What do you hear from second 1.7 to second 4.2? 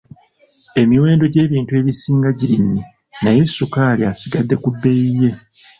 ebisinga girinnye naye ssukaali